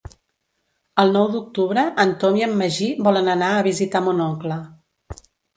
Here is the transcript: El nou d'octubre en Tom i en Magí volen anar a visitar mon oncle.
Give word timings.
El 1.03 1.13
nou 1.17 1.27
d'octubre 1.33 1.83
en 2.05 2.15
Tom 2.23 2.39
i 2.41 2.45
en 2.47 2.57
Magí 2.63 2.89
volen 3.09 3.31
anar 3.37 3.53
a 3.59 3.63
visitar 3.71 4.05
mon 4.07 4.25
oncle. 4.33 4.63